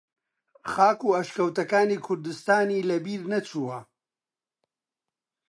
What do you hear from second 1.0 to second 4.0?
و ئەشکەوتەکانی کوردستانی لە بیر نەچووە